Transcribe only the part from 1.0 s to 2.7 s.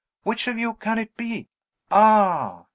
be? Ah!"